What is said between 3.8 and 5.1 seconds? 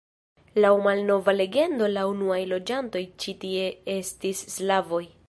estis slavoj.